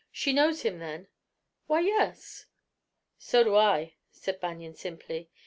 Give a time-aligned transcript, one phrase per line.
[0.11, 1.09] "She knows him then?"
[1.67, 2.47] "Why, yes."
[3.19, 5.29] "So do I," said Banion simply.